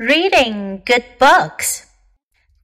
[0.00, 1.84] reading good books.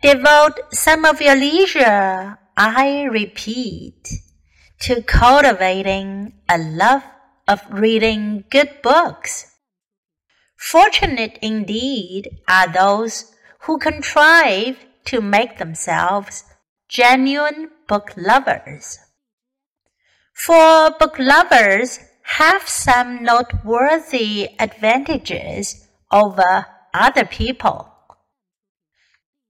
[0.00, 4.09] Devote some of your leisure, I repeat,
[4.80, 7.02] to cultivating a love
[7.46, 9.52] of reading good books.
[10.56, 16.43] Fortunate indeed are those who contrive to make themselves
[16.89, 18.98] genuine book lovers.
[20.32, 26.64] For book lovers have some noteworthy advantages over
[26.97, 27.93] other people.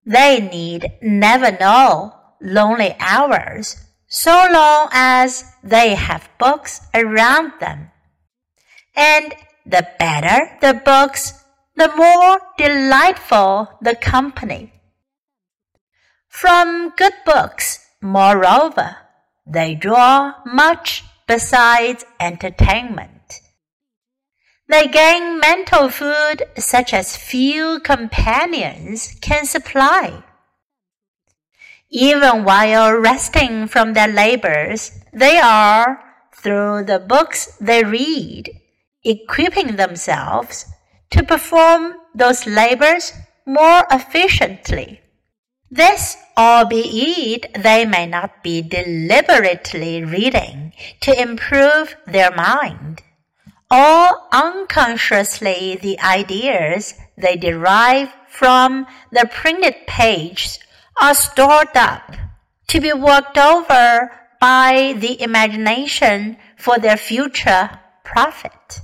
[0.04, 3.76] They need never know lonely hours
[4.08, 7.90] so long as they have books around them.
[8.94, 9.34] And
[9.64, 11.44] the better the books,
[11.74, 14.72] the more delightful the company.
[16.28, 18.96] From good books, moreover,
[19.46, 23.15] they draw much besides entertainment.
[24.68, 30.24] They gain mental food such as few companions can supply.
[31.88, 36.02] Even while resting from their labors, they are,
[36.34, 38.50] through the books they read,
[39.04, 40.66] equipping themselves
[41.10, 43.12] to perform those labors
[43.46, 45.00] more efficiently.
[45.70, 50.72] This, albeit they may not be deliberately reading
[51.02, 53.02] to improve their mind
[53.70, 60.58] or unconsciously the ideas they derive from the printed page
[61.00, 62.14] are stored up
[62.68, 64.10] to be worked over
[64.40, 67.70] by the imagination for their future
[68.04, 68.80] profit.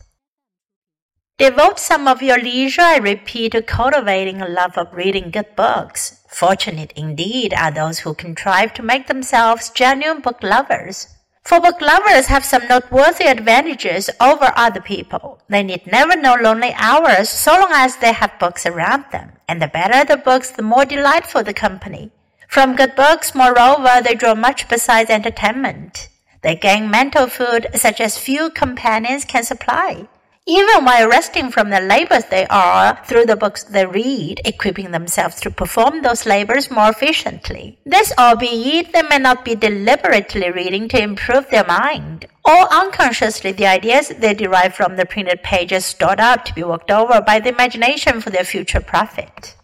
[1.39, 6.25] Devote some of your leisure, I repeat, to cultivating a love of reading good books.
[6.29, 11.09] Fortunate indeed are those who contrive to make themselves genuine book lovers.
[11.45, 15.41] For book lovers have some noteworthy advantages over other people.
[15.49, 19.33] They need never know lonely hours so long as they have books around them.
[19.49, 22.13] And the better the books, the more delightful the company.
[22.49, 26.09] From good books, moreover, they draw much besides entertainment.
[26.43, 30.07] They gain mental food such as few companions can supply.
[30.47, 35.41] Even while resting from the labors they are, through the books they read, equipping themselves
[35.41, 37.79] to perform those labors more efficiently.
[37.87, 43.69] This albeit they may not be deliberately reading to improve their mind, or unconsciously the
[43.69, 47.51] ideas they derive from the printed pages stored up to be worked over by the
[47.51, 49.55] imagination for their future profit.